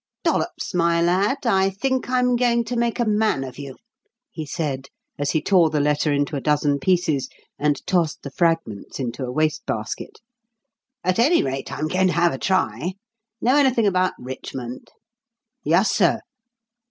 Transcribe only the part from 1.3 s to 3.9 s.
I think I'm going to make a man of you,"